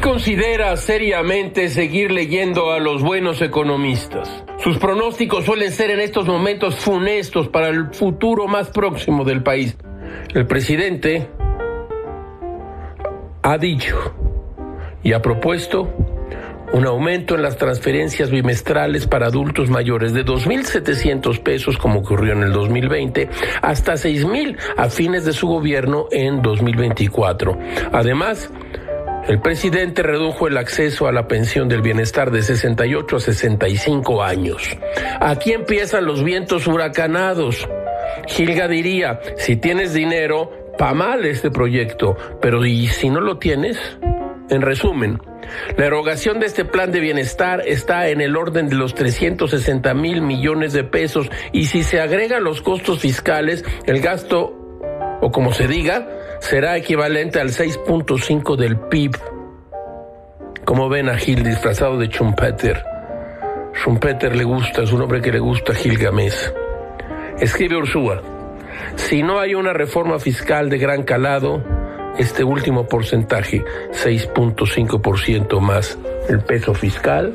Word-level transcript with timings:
considera 0.00 0.76
seriamente 0.76 1.70
seguir 1.70 2.10
leyendo 2.10 2.72
a 2.72 2.78
los 2.78 3.02
buenos 3.02 3.40
economistas. 3.40 4.44
Sus 4.58 4.76
pronósticos 4.76 5.46
suelen 5.46 5.72
ser 5.72 5.90
en 5.90 6.00
estos 6.00 6.26
momentos 6.26 6.76
funestos 6.76 7.48
para 7.48 7.68
el 7.68 7.94
futuro 7.94 8.46
más 8.46 8.68
próximo 8.68 9.24
del 9.24 9.42
país. 9.42 9.76
El 10.34 10.46
presidente 10.46 11.28
ha 13.42 13.56
dicho 13.56 13.96
y 15.02 15.14
ha 15.14 15.22
propuesto 15.22 15.88
un 16.72 16.86
aumento 16.86 17.34
en 17.34 17.42
las 17.42 17.56
transferencias 17.56 18.30
bimestrales 18.30 19.06
para 19.06 19.28
adultos 19.28 19.70
mayores 19.70 20.12
de 20.12 20.24
2.700 20.24 21.42
pesos, 21.42 21.78
como 21.78 22.00
ocurrió 22.00 22.34
en 22.34 22.42
el 22.42 22.52
2020, 22.52 23.28
hasta 23.62 23.94
6.000 23.94 24.56
a 24.76 24.90
fines 24.90 25.24
de 25.24 25.32
su 25.32 25.48
gobierno 25.48 26.06
en 26.10 26.42
2024. 26.42 27.58
Además, 27.92 28.50
el 29.28 29.40
presidente 29.40 30.02
redujo 30.02 30.48
el 30.48 30.56
acceso 30.56 31.06
a 31.06 31.12
la 31.12 31.28
pensión 31.28 31.68
del 31.68 31.82
bienestar 31.82 32.30
de 32.30 32.42
68 32.42 33.16
a 33.16 33.20
65 33.20 34.22
años. 34.22 34.76
Aquí 35.20 35.52
empiezan 35.52 36.06
los 36.06 36.24
vientos 36.24 36.66
huracanados. 36.66 37.68
Gilga 38.26 38.68
diría, 38.68 39.20
si 39.36 39.56
tienes 39.56 39.94
dinero, 39.94 40.50
pa 40.78 40.94
mal 40.94 41.24
este 41.24 41.50
proyecto, 41.50 42.16
pero 42.40 42.64
¿y 42.64 42.88
si 42.88 43.10
no 43.10 43.20
lo 43.20 43.38
tienes? 43.38 43.78
En 44.48 44.62
resumen, 44.62 45.20
la 45.76 45.86
erogación 45.86 46.40
de 46.40 46.46
este 46.46 46.64
plan 46.64 46.90
de 46.90 47.00
bienestar 47.00 47.62
está 47.66 48.08
en 48.08 48.20
el 48.20 48.36
orden 48.36 48.68
de 48.68 48.76
los 48.76 48.94
360 48.94 49.94
mil 49.94 50.22
millones 50.22 50.72
de 50.72 50.84
pesos 50.84 51.30
y 51.52 51.66
si 51.66 51.82
se 51.82 52.00
agregan 52.00 52.44
los 52.44 52.62
costos 52.62 53.00
fiscales, 53.00 53.64
el 53.86 54.00
gasto, 54.00 54.59
o 55.20 55.30
como 55.30 55.52
se 55.52 55.66
diga, 55.66 56.08
será 56.40 56.76
equivalente 56.76 57.40
al 57.40 57.50
6.5 57.50 58.56
del 58.56 58.78
PIB. 58.78 59.16
Como 60.64 60.88
ven 60.88 61.08
a 61.08 61.16
Gil 61.16 61.42
disfrazado 61.42 61.98
de 61.98 62.08
Schumpeter. 62.08 62.84
Schumpeter 63.74 64.36
le 64.36 64.44
gusta, 64.44 64.82
es 64.82 64.92
un 64.92 65.02
hombre 65.02 65.20
que 65.20 65.32
le 65.32 65.38
gusta 65.38 65.72
a 65.72 65.74
Gil 65.74 65.98
Gamés. 65.98 66.52
Escribe 67.38 67.76
Ursúa, 67.76 68.22
si 68.96 69.22
no 69.22 69.38
hay 69.38 69.54
una 69.54 69.72
reforma 69.72 70.18
fiscal 70.18 70.68
de 70.68 70.78
gran 70.78 71.02
calado, 71.02 71.62
este 72.18 72.44
último 72.44 72.86
porcentaje, 72.86 73.64
6.5% 73.92 75.60
más 75.60 75.98
el 76.28 76.40
peso 76.40 76.74
fiscal, 76.74 77.34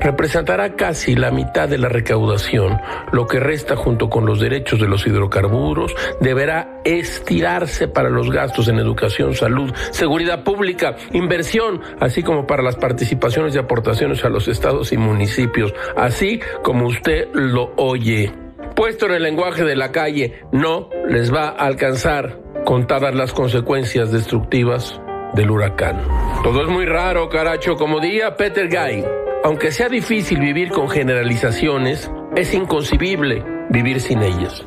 representará 0.00 0.74
casi 0.76 1.14
la 1.14 1.30
mitad 1.30 1.68
de 1.68 1.78
la 1.78 1.88
recaudación. 1.88 2.78
Lo 3.12 3.26
que 3.26 3.40
resta 3.40 3.76
junto 3.76 4.08
con 4.08 4.26
los 4.26 4.40
derechos 4.40 4.80
de 4.80 4.88
los 4.88 5.06
hidrocarburos 5.06 5.94
deberá 6.20 6.80
estirarse 6.84 7.88
para 7.88 8.08
los 8.08 8.30
gastos 8.30 8.68
en 8.68 8.78
educación, 8.78 9.34
salud, 9.34 9.72
seguridad 9.90 10.44
pública, 10.44 10.96
inversión, 11.12 11.80
así 12.00 12.22
como 12.22 12.46
para 12.46 12.62
las 12.62 12.76
participaciones 12.76 13.54
y 13.54 13.58
aportaciones 13.58 14.24
a 14.24 14.28
los 14.28 14.48
estados 14.48 14.92
y 14.92 14.96
municipios, 14.96 15.74
así 15.96 16.40
como 16.62 16.86
usted 16.86 17.28
lo 17.32 17.72
oye. 17.76 18.32
Puesto 18.74 19.06
en 19.06 19.12
el 19.12 19.22
lenguaje 19.22 19.64
de 19.64 19.74
la 19.74 19.90
calle, 19.90 20.40
no 20.52 20.90
les 21.08 21.32
va 21.32 21.48
a 21.48 21.66
alcanzar 21.66 22.45
contadas 22.66 23.14
las 23.14 23.32
consecuencias 23.32 24.10
destructivas 24.10 25.00
del 25.34 25.50
huracán. 25.50 26.02
Todo 26.42 26.62
es 26.62 26.68
muy 26.68 26.84
raro, 26.84 27.28
caracho, 27.28 27.76
como 27.76 28.00
diría 28.00 28.36
Peter 28.36 28.68
Guy. 28.68 29.04
Aunque 29.44 29.70
sea 29.70 29.88
difícil 29.88 30.40
vivir 30.40 30.70
con 30.70 30.90
generalizaciones, 30.90 32.10
es 32.34 32.52
inconcebible 32.52 33.44
vivir 33.70 34.00
sin 34.00 34.22
ellas. 34.22 34.66